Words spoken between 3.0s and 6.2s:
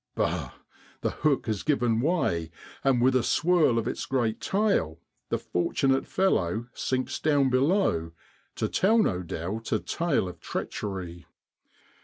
with a swirl of its great tail the fortunate